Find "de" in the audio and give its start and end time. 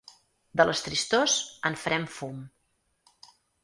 0.61-0.65